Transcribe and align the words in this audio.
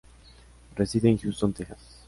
Reside 0.75 1.09
en 1.09 1.19
Houston, 1.21 1.53
Texas. 1.53 1.99